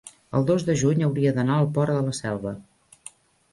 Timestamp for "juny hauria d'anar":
0.83-1.59